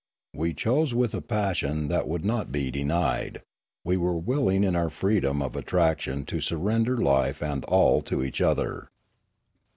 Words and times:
We 0.33 0.55
chose 0.55 0.95
with 0.95 1.13
a 1.13 1.21
passion 1.21 1.87
that 1.89 2.07
would 2.07 2.25
not 2.25 2.51
be 2.51 2.71
denied; 2.71 3.43
we 3.85 3.97
were 3.97 4.17
willing 4.17 4.63
in 4.63 4.75
our 4.75 4.89
freedom 4.89 5.43
of 5.43 5.55
attraction 5.55 6.25
to 6.25 6.41
surrender 6.41 6.97
life 6.97 7.39
and 7.39 7.63
all 7.65 8.01
to 8.09 8.23
each 8.23 8.41
other. 8.41 8.89